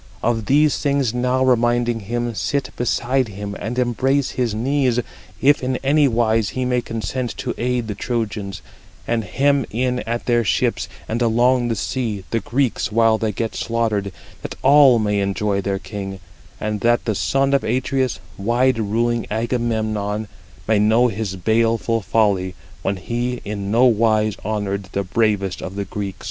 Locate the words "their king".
15.61-16.19